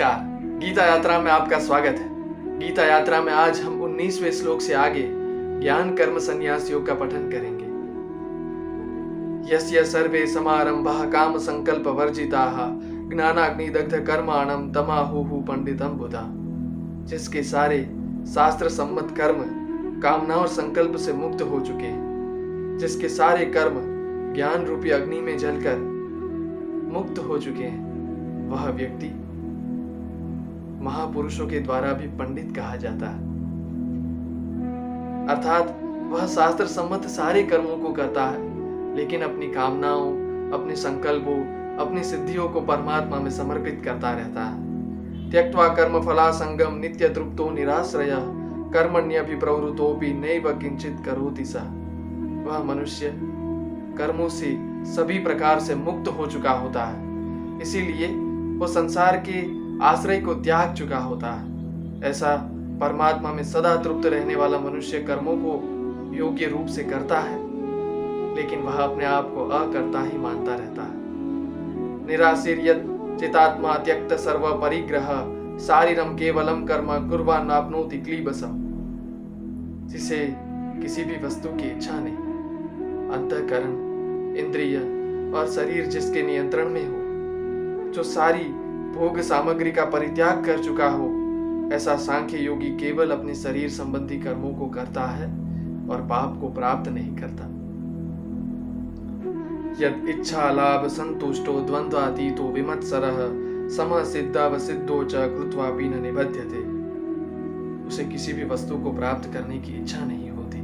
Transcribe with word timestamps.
यात्रा 0.00 1.18
में 1.18 1.30
आपका 1.30 1.58
स्वागत 1.58 1.98
है। 1.98 2.08
गीता 2.58 2.84
यात्रा 2.84 3.20
में 3.20 3.32
आज 3.32 3.60
हम 3.60 3.82
19वें 3.82 4.32
श्लोक 4.32 4.60
से 4.60 4.74
आगे 4.74 5.08
ज्ञान 5.60 5.94
कर्म 5.94 6.18
संन्यास 6.18 6.70
योग 6.70 6.86
का 6.86 6.94
पठन 6.94 7.30
करेंगे। 7.30 7.66
यस्य 9.54 9.84
सर्वे 9.84 10.26
समारंभा 10.26 11.10
काम 11.10 11.38
संकल्प 11.38 11.86
वर्जिता, 11.86 12.70
ज्ञानाग्नि 12.82 13.68
दग्ध 13.68 13.94
कर्माणम 14.06 14.72
तमाहु 14.72 15.40
पंडितम 15.40 15.88
बुधा। 15.88 16.24
जिसके 17.06 17.42
सारे 17.42 17.90
शास्त्र 18.26 18.68
सम्मत 18.68 19.14
कर्म 19.16 19.38
कामना 20.00 20.34
और 20.34 20.46
संकल्प 20.46 20.96
से 20.96 21.12
मुक्त 21.12 21.42
हो 21.42 21.60
चुके 21.60 21.84
हैं। 21.84 22.78
जिसके 22.78 23.08
सारे 23.08 23.46
कर्म 23.46 23.74
ज्ञान 24.34 24.66
रूपी 24.66 24.90
अग्नि 24.90 25.20
में 25.20 25.38
जलकर 25.38 25.76
मुक्त 26.92 27.18
हो 27.18 27.38
चुके 27.38 27.64
हैं, 27.64 27.86
वह 28.50 28.70
व्यक्ति 28.70 29.22
महापुरुषों 30.86 31.46
के 31.46 31.60
द्वारा 31.60 31.92
भी 31.92 32.06
पंडित 32.06 32.52
कहा 32.56 32.76
जाता 32.76 33.06
है। 33.06 33.36
अर्थात, 35.28 35.80
वह 36.10 36.26
शास्त्र 36.26 36.66
सम्मत 36.66 37.02
सारे 37.02 37.42
कर्मों 37.42 37.76
को 37.76 37.92
करता 37.92 38.26
है, 38.26 38.56
लेकिन 38.96 39.20
अपनी 39.20 39.46
कामनाओं, 39.46 40.12
अपने 40.52 40.76
संकल्पों, 40.76 41.66
अपनी 41.76 42.04
सिद्धियों 42.04 42.48
को 42.48 42.60
परमात्मा 42.60 43.18
में 43.18 43.30
समर्पित 43.30 43.82
करता 43.84 44.10
रहता 44.10 44.44
है। 44.44 44.66
त्यक्वा 45.30 45.68
कर्म 45.68 46.00
फला 46.00 46.30
संगम 46.30 46.78
नित्य 46.78 47.08
तृप्तो 47.08 47.50
निराश्रय 47.50 48.10
कर्मण्यभिप्रवृतोपि 48.74 50.12
नैव 50.12 50.58
किंचित 50.58 50.96
करोति 51.06 51.44
सा। 51.44 51.62
वह 52.46 52.74
मनुष्य 52.74 53.12
कर्मों 53.98 54.28
से 54.28 54.58
सभी 54.84 55.18
प्रकार 55.18 55.60
से 55.60 55.74
मुक्त 55.74 56.08
हो 56.08 56.26
चुका 56.26 56.50
होता 56.50 56.84
है। 56.84 57.06
इसीलिए 57.60 58.06
वो 58.58 58.66
संसार 58.66 59.16
के 59.16 59.65
आश्रय 59.82 60.20
को 60.20 60.34
त्याग 60.34 60.74
चुका 60.74 60.98
होता 60.98 61.26
है। 61.26 61.56
ऐसा 62.02 62.36
परमात्मा 62.80 63.32
में 63.32 63.44
सदा 63.44 63.76
तृप्त 63.76 64.06
रहने 64.06 64.36
वाला 64.36 64.58
मनुष्य 64.58 64.98
कर्मों 64.98 65.36
को 65.36 66.16
योग्य 66.16 66.46
रूप 66.46 66.66
से 66.66 66.82
करता 66.82 67.20
है, 67.20 67.38
लेकिन 68.36 68.58
वह 68.58 68.72
अपने 68.72 69.04
आप 69.04 69.32
को 69.34 69.44
अकर्ता 69.44 70.02
ही 70.02 70.18
मानता 70.18 70.54
रहता 70.54 70.82
है। 70.82 71.06
निराशीर्यत 72.06 72.84
चितात्मा 73.20 73.74
त्यक्त 73.74 74.12
सर्व 74.12 74.52
परिग्रह 74.52 75.32
शारीरम 75.58 76.16
केवलम 76.16 76.64
कर्म 76.64 77.10
कुर्बा 77.10 77.42
नापनोति 77.42 77.98
क्लीबसम। 77.98 78.62
जिसे 79.88 80.36
किसी 80.82 81.04
भी 81.04 81.26
वस्तु 81.26 81.48
की 81.48 81.68
इच्छा 81.68 82.00
नहीं। 82.00 82.16
अंतकरण, 83.10 83.72
इंद्रिय 84.36 84.76
और 85.36 85.46
शरीर 85.46 85.86
जिसके 85.86 86.22
नियंत्रण 86.22 86.68
में 86.68 86.86
हो, 86.86 87.92
जो 87.92 88.02
सारी 88.02 88.65
भोग 88.96 89.20
सामग्री 89.20 89.72
का 89.72 89.84
परित्याग 89.84 90.44
कर 90.44 90.62
चुका 90.64 90.88
हो, 90.88 91.06
ऐसा 91.72 91.96
सांख्य 91.96 92.38
योगी 92.38 92.66
केवल 92.66 93.10
अपने 93.10 93.34
शरीर 93.34 93.68
संबंधी 93.68 94.20
कर्मों 94.20 94.54
को 94.54 94.66
करता 94.66 95.02
है 95.02 95.26
और 95.88 96.06
पाप 96.10 96.40
को 96.40 96.48
प्राप्त 96.48 96.88
नहीं 96.88 97.16
करता। 97.16 97.44
यद 99.84 100.08
इच्छा 100.08 100.50
लाभ 100.50 100.86
संतुष्टो 100.88 101.60
द्वंद्वातीतो 101.60 102.42
विमत्सरः 102.42 103.18
सम 103.68 104.04
सिद्धा 104.04 104.58
सिद्धो 104.58 105.04
च 105.04 105.14
कृत्वा 105.14 105.68
न 105.70 106.02
निबध्यते। 106.02 106.64
उसे 107.86 108.04
किसी 108.04 108.32
भी 108.32 108.44
वस्तु 108.44 108.78
को 108.78 108.92
प्राप्त 108.92 109.32
करने 109.32 109.58
की 109.58 109.72
इच्छा 109.72 110.04
नहीं 110.04 110.30
होती। 110.30 110.58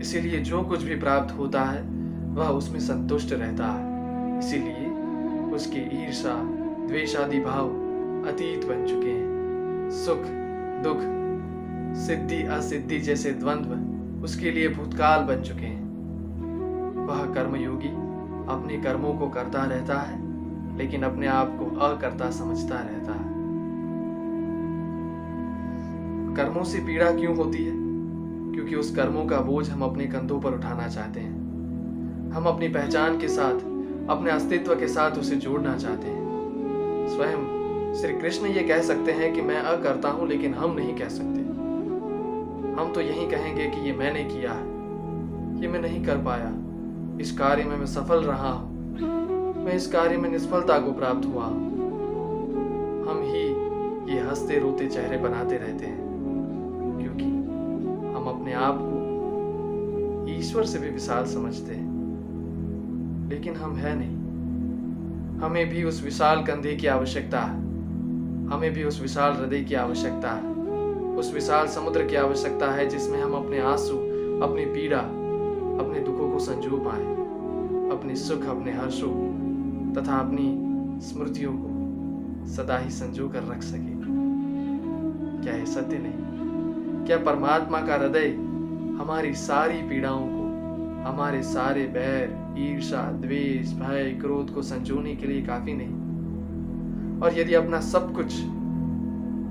इसीलिए 0.00 0.40
जो 0.40 0.62
कुछ 0.62 0.82
भी 0.82 0.96
प्राप्त 0.96 1.38
होता 1.38 1.62
है, 1.62 1.82
वह 2.34 2.48
उसमें 2.48 2.80
संतुष्ट 2.80 3.32
रहता 3.32 3.66
है। 3.66 4.38
इसीलिए 4.38 4.90
उसके 5.54 6.04
ईर्षा 6.04 6.63
द्वेषादि 6.86 7.40
भाव 7.40 7.68
अतीत 8.28 8.64
बन 8.64 8.86
चुके 8.86 9.10
हैं। 9.10 9.34
सुख, 9.90 10.20
दुख, 10.84 10.98
सिद्धि, 11.96 12.42
असिद्धि 12.42 12.98
जैसे 12.98 13.30
द्वंद्व 13.30 13.94
उसके 14.24 14.50
लिए 14.50 14.68
भूतकाल 14.68 15.24
बन 15.24 15.42
चुके 15.42 15.66
हैं। 15.66 15.84
वह 17.06 17.34
कर्मयोगी 17.34 17.88
अपने 18.48 18.76
कर्मों 18.76 19.14
को 19.14 19.28
करता 19.28 19.64
रहता 19.64 19.98
है, 19.98 20.24
लेकिन 20.78 21.02
अपने 21.02 21.26
आप 21.26 21.58
को 21.60 21.76
अकर्ता 21.76 22.30
समझता 22.30 22.74
रहता 22.74 23.12
है। 23.12 23.34
कर्मों 26.36 26.64
से 26.64 26.78
पीड़ा 26.78 27.10
क्यों 27.10 27.36
होती 27.36 27.64
है? 27.64 27.72
क्योंकि 28.54 28.74
उस 28.74 28.96
कर्मों 28.96 29.26
का 29.26 29.40
बोझ 29.40 29.70
हम 29.70 29.82
अपने 29.82 30.04
कंधों 30.04 30.40
पर 30.40 30.52
उठाना 30.52 30.88
चाहते 30.88 31.20
हैं। 31.20 31.44
हम 32.30 32.44
अपनी 32.44 32.68
पहचान 32.68 33.18
के 33.18 33.28
साथ, 33.28 33.54
अपने 34.10 34.30
अस्तित्व 34.30 34.74
के 34.74 34.88
साथ 34.88 35.10
उसे 35.10 35.36
जोड़ना 35.36 35.76
चाहते 35.76 36.06
हैं। 36.08 36.23
स्वयं 37.08 37.64
श्री 37.94 38.12
कृष्ण 38.12 38.46
ये 38.46 38.62
कह 38.62 38.80
सकते 38.82 39.12
हैं 39.12 39.32
कि 39.32 39.42
मैं 39.42 39.56
अकर्ता 39.56 40.08
हूँ, 40.08 40.28
लेकिन 40.28 40.54
हम 40.54 40.74
नहीं 40.74 40.94
कह 40.94 41.08
सकते। 41.08 41.40
हम 42.80 42.92
तो 42.94 43.00
यही 43.00 43.26
कहेंगे 43.26 43.66
कि 43.66 43.80
ये 43.80 43.92
मैंने 43.92 44.24
किया 44.24 44.52
है। 44.52 44.64
ये 45.60 45.68
मैं 45.68 45.80
नहीं 45.80 46.04
कर 46.04 46.16
पाया। 46.16 46.52
इस 47.20 47.38
कार्य 47.38 47.64
में 47.64 47.76
मैं 47.76 47.86
सफल 47.86 48.24
रहा 48.24 48.52
हूँ। 48.52 48.74
मैं 49.64 49.72
इस 49.72 49.86
कार्य 49.86 50.16
में 50.16 50.30
निष्फलता 50.30 50.78
को 50.78 50.92
प्राप्त 50.92 51.26
हुआ 51.26 51.44
हम 53.04 53.20
ही 53.24 53.42
ये 54.14 54.20
हँसते 54.20 54.58
रोते 54.58 54.86
चेहरे 54.86 55.16
बनाते 55.16 55.56
रहते 55.56 55.86
हैं, 55.86 56.00
क्योंकि 57.02 57.24
हम 58.16 58.24
अपने 58.28 58.52
आप 58.52 58.78
को 58.82 58.94
ईश्वर 60.32 60.64
से 60.64 60.78
भी 60.78 60.88
विशाल 60.88 61.24
समझते 61.24 61.74
हैं। 61.74 61.94
लेकिन 63.30 63.56
हम 63.56 63.76
है 63.76 63.98
नहीं। 63.98 64.23
हमें 65.44 65.68
भी 65.68 65.84
उस 65.84 66.04
विशाल 66.04 66.42
कंधे 66.42 66.76
की 66.76 66.86
आवश्यकता 66.86 67.40
है। 67.40 67.54
हमें 68.46 68.72
भी 68.72 68.84
उस 68.84 69.02
विशाल 69.02 69.32
हृदय 69.32 69.64
की 69.64 69.74
आवश्यकता 69.74 70.30
है। 70.30 70.54
उस 71.16 71.34
विशाल 71.34 71.66
समुद्र 71.66 72.04
की 72.04 72.16
आवश्यकता 72.16 72.72
है 72.72 72.88
जिसमें 72.88 73.22
हम 73.22 73.32
अपने 73.32 73.60
आँसू, 73.60 73.96
अपनी 74.40 74.64
पीड़ा, 74.64 74.98
अपने 75.84 76.00
दुखों 76.00 76.30
को 76.30 76.38
संजो 76.38 76.76
पाए, 76.76 77.02
अपने 77.98 78.16
सुख, 78.16 78.46
अपने 78.46 78.72
हर्षों 78.72 79.34
तथा 79.92 80.16
अपनी 80.16 80.60
स्मृतियों 81.00 81.52
को 81.56 81.70
सदा 82.46 82.78
ही 82.78 82.90
संजो 82.90 83.28
कर 83.28 83.42
रख 83.42 83.62
सके। 83.62 83.94
क्या 85.42 85.54
यह 85.54 85.64
सत्य 85.64 85.98
नहीं? 85.98 86.12
क्या 87.06 87.16
परमात्मा 87.16 87.80
का 87.80 87.94
हृदय 87.94 88.28
हमारी 89.02 89.34
सारी 89.34 89.78
पीड़ाओं 89.78 90.33
हमारे 91.04 91.42
सारे 91.42 91.84
बैर 91.86 92.54
ईर्षा 92.58 93.00
द्वेष, 93.12 93.72
भय, 93.72 94.18
क्रोध 94.20 94.54
को 94.54 94.62
संजोने 94.62 95.14
के 95.16 95.26
लिए 95.26 95.42
काफ़ी 95.42 95.72
नहीं। 95.76 97.20
और 97.20 97.38
यदि 97.38 97.54
अपना 97.54 97.80
सब 97.80 98.14
कुछ 98.14 98.26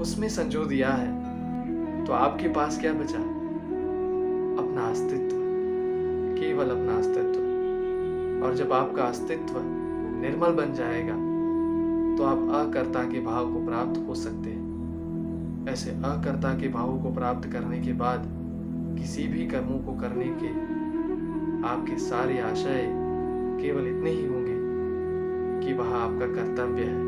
उसमें 0.00 0.28
संजो 0.28 0.64
दिया 0.64 0.90
है 0.90 2.04
तो 2.04 2.12
आपके 2.12 2.48
पास 2.48 2.80
क्या 2.80 2.92
बचा? 2.92 3.18
अपना 4.58 4.82
अस्तित्व। 4.82 5.36
केवल 6.40 6.70
अपना 6.70 6.96
अस्तित्व। 6.98 8.46
और 8.46 8.54
जब 8.54 8.72
आपका 8.72 9.02
अस्तित्व 9.02 9.54
निर्मल 10.20 10.52
बन 10.52 10.74
जाएगा 10.74 11.14
तो 12.16 12.24
आप 12.24 12.68
अकर्ता 12.68 13.02
के 13.04 13.20
भाव 13.20 13.52
को 13.52 13.66
प्राप्त 13.66 14.04
हो 14.08 14.14
सकते 14.14 14.50
हैं। 14.50 15.66
ऐसे 15.68 15.90
अकर्ता 15.90 16.58
के 16.58 16.68
भाव 16.68 17.02
को 17.02 17.12
प्राप्त 17.14 17.48
करने 17.48 17.80
के 17.80 17.92
बाद 17.92 18.28
किसी 18.98 19.28
भी 19.28 19.46
कर्मों 19.46 19.78
को 19.78 20.00
करने 20.00 20.24
के 20.24 20.80
आपके 21.64 21.98
सारे 21.98 22.40
आशय 22.40 22.86
केवल 23.62 23.86
इतने 23.88 24.10
ही 24.10 24.26
होंगे 24.26 25.66
कि 25.66 25.72
वह 25.72 25.94
आपका 25.96 26.26
कर्तव्य 26.26 26.84
है। 26.84 27.02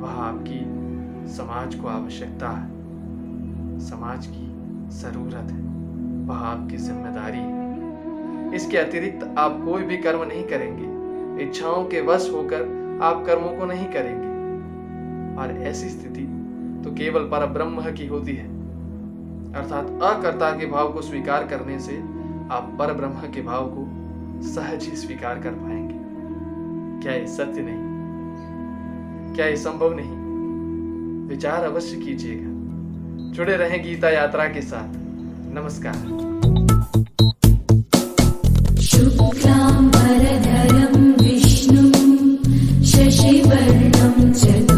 वह 0.00 0.10
आपकी 0.10 0.58
समाज 1.32 1.74
को 1.74 1.88
आवश्यकता 1.88 2.48
है। 2.48 2.68
समाज 3.80 4.26
की 4.26 4.46
ज़रूरत 4.98 5.50
है। 5.50 5.62
वह 6.26 6.36
आपकी 6.36 6.76
ज़िम्मेदारी 6.76 7.38
है। 7.38 8.54
इसके 8.54 8.76
अतिरिक्त 8.76 9.34
आप 9.38 9.62
कोई 9.64 9.82
भी 9.82 9.96
कर्म 9.96 10.22
नहीं 10.22 10.44
करेंगे। 10.44 11.44
इच्छाओं 11.44 11.84
के 11.84 12.00
वश 12.00 12.30
होकर 12.34 12.62
आप 13.02 13.24
कर्मों 13.26 13.56
को 13.56 13.66
नहीं 13.66 13.86
करेंगे। 13.86 14.28
और 15.40 15.50
ऐसी 15.62 15.88
स्थिति 15.88 16.22
तो 16.84 16.90
केवल 16.90 17.22
पर 17.22 17.46
ब्रह्म 17.46 17.90
की 17.92 18.06
होती 18.06 18.32
है। 18.32 18.48
अर्थात 19.54 19.86
अकर्ता 20.02 20.50
के 20.50 20.66
भाव 20.66 20.92
को 20.92 21.02
स्वीकार 21.02 21.46
करने 21.46 21.78
से 21.78 22.19
आप 22.50 22.76
पर 22.78 22.94
ब्रह्म 22.94 23.32
के 23.34 23.42
भाव 23.42 23.66
को 23.66 23.88
सहज 24.48 24.84
ही 24.84 24.96
स्वीकार 24.96 25.34
कर 25.38 25.50
पाएँगे। 25.50 25.94
क्या 27.02 27.12
ये 27.12 27.26
सत्य 27.26 27.62
नहीं? 27.64 27.90
क्या 29.34 29.46
ये 29.46 29.56
संभव 29.56 29.94
नहीं? 29.94 30.10
विचार 31.28 31.64
अवश्य 31.64 31.96
कीजिएगा। 31.96 32.50
जुड़े 33.34 33.56
रहें 33.56 33.82
गीता 33.82 34.10
यात्रा 34.10 34.44
के 34.44 34.62
साथ। 34.62 34.88
नमस्कार। 35.54 36.30
विष्णुं 41.22 41.92
शशिवर्णं 42.82 44.32
चतुर् 44.32 44.69